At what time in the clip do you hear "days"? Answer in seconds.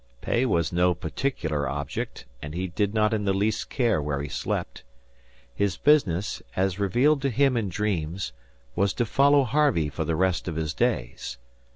10.73-11.37